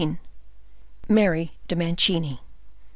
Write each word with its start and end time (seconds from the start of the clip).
Mary 1.07 1.51
de 1.67 1.75
Mancini. 1.75 2.39